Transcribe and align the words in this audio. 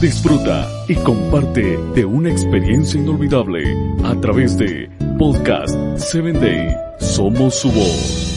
Disfruta 0.00 0.68
y 0.86 0.94
comparte 0.96 1.78
de 1.94 2.04
una 2.04 2.30
experiencia 2.30 3.00
inolvidable 3.00 3.64
a 4.04 4.14
través 4.20 4.56
de 4.56 4.88
Podcast 5.18 5.74
7 5.96 6.32
Day. 6.32 6.76
Somos 7.00 7.54
su 7.56 7.72
voz. 7.72 8.36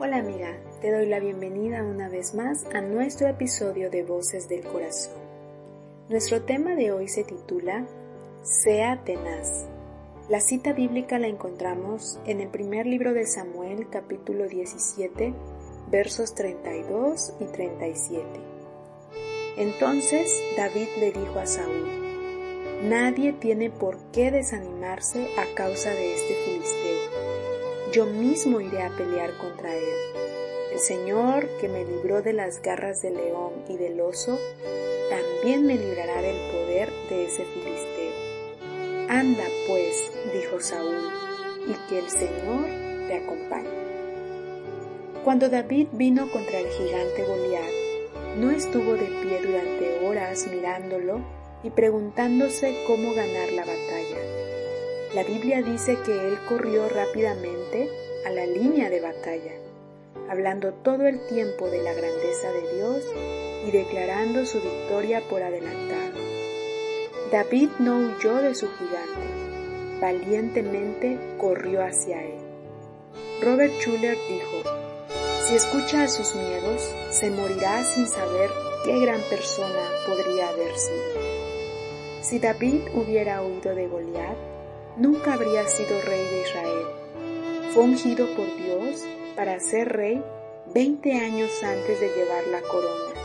Hola 0.00 0.16
amiga, 0.16 0.58
te 0.80 0.90
doy 0.90 1.06
la 1.06 1.20
bienvenida 1.20 1.84
una 1.84 2.08
vez 2.08 2.34
más 2.34 2.64
a 2.74 2.80
nuestro 2.80 3.28
episodio 3.28 3.90
de 3.90 4.02
Voces 4.02 4.48
del 4.48 4.64
Corazón. 4.64 5.14
Nuestro 6.08 6.42
tema 6.42 6.74
de 6.74 6.90
hoy 6.90 7.06
se 7.06 7.22
titula 7.22 7.86
Sea 8.42 9.04
tenaz. 9.04 9.68
La 10.30 10.40
cita 10.40 10.72
bíblica 10.72 11.18
la 11.18 11.26
encontramos 11.26 12.18
en 12.24 12.40
el 12.40 12.48
primer 12.48 12.86
libro 12.86 13.12
de 13.12 13.26
Samuel 13.26 13.88
capítulo 13.90 14.48
17 14.48 15.34
versos 15.90 16.34
32 16.34 17.34
y 17.40 17.44
37. 17.44 18.22
Entonces 19.58 20.42
David 20.56 20.88
le 20.98 21.12
dijo 21.12 21.38
a 21.38 21.46
Saúl, 21.46 21.88
Nadie 22.84 23.34
tiene 23.34 23.68
por 23.70 23.98
qué 24.12 24.30
desanimarse 24.30 25.28
a 25.36 25.54
causa 25.54 25.90
de 25.90 26.14
este 26.14 26.34
filisteo 26.46 27.30
yo 27.92 28.06
mismo 28.06 28.60
iré 28.60 28.82
a 28.82 28.90
pelear 28.90 29.36
contra 29.38 29.74
él. 29.74 29.82
El 30.72 30.78
Señor 30.78 31.48
que 31.60 31.68
me 31.68 31.84
libró 31.84 32.22
de 32.22 32.32
las 32.32 32.62
garras 32.62 33.02
del 33.02 33.14
león 33.14 33.52
y 33.68 33.76
del 33.76 34.00
oso, 34.00 34.38
también 35.08 35.66
me 35.66 35.74
librará 35.74 36.22
del 36.22 36.36
poder 36.52 36.88
de 37.08 37.24
ese 37.24 37.44
filisteo. 37.46 38.09
Anda 39.10 39.44
pues, 39.66 40.10
dijo 40.32 40.58
Saúl, 40.60 41.10
y 41.66 41.74
que 41.90 41.98
el 41.98 42.08
Señor 42.08 42.64
te 43.06 43.16
acompañe. 43.16 43.68
Cuando 45.22 45.50
David 45.50 45.88
vino 45.92 46.30
contra 46.30 46.60
el 46.60 46.68
gigante 46.68 47.24
Goliat, 47.24 48.38
no 48.38 48.50
estuvo 48.50 48.94
de 48.94 49.06
pie 49.22 49.42
durante 49.42 50.06
horas 50.06 50.46
mirándolo 50.50 51.20
y 51.62 51.68
preguntándose 51.68 52.82
cómo 52.86 53.12
ganar 53.12 53.52
la 53.52 53.66
batalla 53.66 54.40
la 55.14 55.24
Biblia 55.24 55.60
dice 55.60 55.98
que 56.06 56.12
él 56.12 56.38
corrió 56.48 56.88
rápidamente 56.88 57.90
a 58.24 58.30
la 58.30 58.46
línea 58.46 58.88
de 58.88 59.00
batalla, 59.00 59.50
hablando 60.28 60.72
todo 60.72 61.04
el 61.04 61.18
tiempo 61.26 61.68
de 61.68 61.82
la 61.82 61.92
grandeza 61.92 62.52
de 62.52 62.76
Dios 62.76 63.04
y 63.66 63.72
declarando 63.72 64.46
su 64.46 64.60
victoria 64.60 65.20
por 65.28 65.42
adelantado. 65.42 66.19
David 67.30 67.68
no 67.78 67.98
huyó 67.98 68.42
de 68.42 68.56
su 68.56 68.66
gigante, 68.72 70.00
valientemente 70.00 71.16
corrió 71.38 71.84
hacia 71.84 72.20
él. 72.24 72.40
Robert 73.40 73.72
Schuller 73.78 74.18
dijo, 74.28 74.68
si 75.46 75.54
escucha 75.54 76.02
a 76.02 76.08
sus 76.08 76.34
miedos, 76.34 76.92
se 77.10 77.30
morirá 77.30 77.84
sin 77.84 78.08
saber 78.08 78.50
qué 78.84 78.98
gran 78.98 79.20
persona 79.30 79.80
podría 80.08 80.48
haber 80.48 80.76
sido. 80.76 81.20
Si 82.20 82.40
David 82.40 82.80
hubiera 82.94 83.42
huido 83.42 83.76
de 83.76 83.86
Goliat, 83.86 84.36
nunca 84.96 85.34
habría 85.34 85.68
sido 85.68 86.00
rey 86.02 86.24
de 86.24 86.42
Israel. 86.42 86.86
Fue 87.72 87.84
ungido 87.84 88.26
por 88.34 88.56
Dios 88.56 89.04
para 89.36 89.60
ser 89.60 89.88
rey 89.88 90.20
20 90.74 91.12
años 91.12 91.50
antes 91.62 92.00
de 92.00 92.08
llevar 92.08 92.44
la 92.48 92.60
corona. 92.62 93.19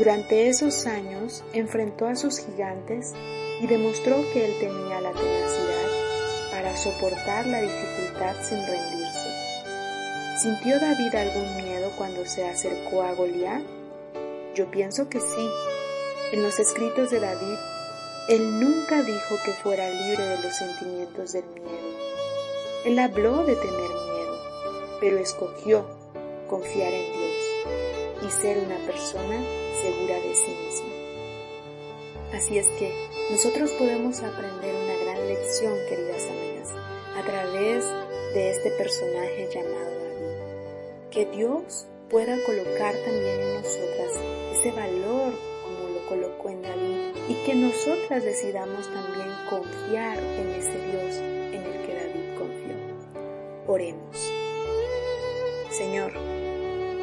Durante 0.00 0.48
esos 0.48 0.86
años 0.86 1.44
enfrentó 1.52 2.06
a 2.06 2.16
sus 2.16 2.38
gigantes 2.38 3.12
y 3.60 3.66
demostró 3.66 4.16
que 4.32 4.46
él 4.46 4.54
tenía 4.58 4.98
la 4.98 5.12
tenacidad 5.12 5.88
para 6.50 6.74
soportar 6.74 7.46
la 7.46 7.60
dificultad 7.60 8.34
sin 8.42 8.56
rendirse. 8.66 9.28
¿Sintió 10.40 10.80
David 10.80 11.14
algún 11.14 11.54
miedo 11.54 11.92
cuando 11.98 12.24
se 12.24 12.48
acercó 12.48 13.02
a 13.02 13.12
Goliat? 13.12 13.60
Yo 14.54 14.70
pienso 14.70 15.10
que 15.10 15.20
sí. 15.20 15.50
En 16.32 16.42
los 16.44 16.58
escritos 16.58 17.10
de 17.10 17.20
David 17.20 17.58
él 18.30 18.58
nunca 18.58 19.02
dijo 19.02 19.36
que 19.44 19.52
fuera 19.52 19.86
libre 19.90 20.24
de 20.24 20.40
los 20.40 20.56
sentimientos 20.56 21.34
del 21.34 21.44
miedo. 21.44 21.68
Él 22.86 22.98
habló 22.98 23.44
de 23.44 23.54
tener 23.54 23.74
miedo, 23.74 24.98
pero 24.98 25.18
escogió 25.18 25.84
confiar 26.48 26.90
en 26.90 27.12
Dios 27.12 27.29
y 28.26 28.30
ser 28.30 28.58
una 28.58 28.76
persona 28.86 29.40
segura 29.82 30.14
de 30.16 30.34
sí 30.34 30.50
misma. 30.64 31.00
Así 32.34 32.58
es 32.58 32.68
que 32.78 32.92
nosotros 33.30 33.70
podemos 33.72 34.20
aprender 34.20 34.74
una 34.74 34.96
gran 35.04 35.28
lección, 35.28 35.74
queridas 35.88 36.24
amigas, 36.24 36.68
a 37.16 37.22
través 37.22 37.84
de 38.34 38.50
este 38.50 38.70
personaje 38.72 39.48
llamado 39.52 39.90
David. 40.00 41.10
Que 41.10 41.26
Dios 41.26 41.86
pueda 42.08 42.36
colocar 42.44 42.94
también 42.94 43.40
en 43.40 43.54
nosotras 43.54 44.12
ese 44.52 44.70
valor 44.72 45.32
como 45.62 45.88
lo 45.88 46.06
colocó 46.08 46.50
en 46.50 46.62
David 46.62 47.16
y 47.28 47.34
que 47.44 47.54
nosotras 47.54 48.24
decidamos 48.24 48.86
también 48.92 49.28
confiar 49.48 50.18
en 50.18 50.50
ese 50.50 50.78
Dios 50.90 51.16
en 51.16 51.62
el 51.62 51.86
que 51.86 51.94
David 51.94 52.38
confió. 52.38 52.76
Oremos. 53.66 54.32
Señor, 55.70 56.12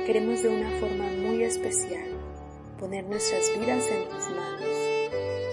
queremos 0.07 0.41
de 0.41 0.47
una 0.47 0.71
forma 0.79 1.03
muy 1.03 1.43
especial 1.43 2.07
poner 2.79 3.03
nuestras 3.03 3.51
vidas 3.59 3.85
en 3.91 4.05
tus 4.05 4.29
manos. 4.29 4.69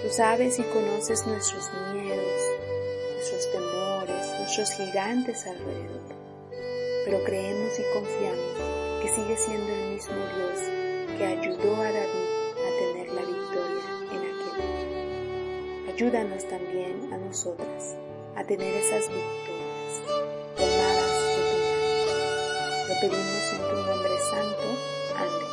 Tú 0.00 0.10
sabes 0.10 0.60
y 0.60 0.62
conoces 0.62 1.26
nuestros 1.26 1.69
miedos, 1.92 2.41
nuestros 3.14 3.50
temores, 3.50 4.38
nuestros 4.38 4.70
gigantes 4.70 5.44
alrededor. 5.44 6.03
Pero 7.04 7.25
creemos 7.25 7.72
y 7.81 7.82
confiamos 7.93 9.03
que 9.03 9.09
sigue 9.09 9.37
siendo 9.37 9.75
el 9.75 9.94
mismo 9.94 10.14
Dios 10.14 11.19
que 11.19 11.26
ayudó 11.26 11.75
a 11.75 11.91
David 11.91 12.28
a 12.54 12.78
tener 12.78 13.09
la 13.12 13.22
victoria 13.22 13.75
Ayúdanos 15.93 16.48
también 16.48 17.12
a 17.12 17.16
nosotras 17.19 17.97
a 18.37 18.44
tener 18.44 18.72
esas 18.75 19.09
victorias 19.09 19.53
Lo 22.88 22.94
pedimos 23.00 23.52
en 23.52 23.58
tu 23.58 23.76
nombre 23.90 24.14
santo. 24.30 24.66
Amén. 25.16 25.48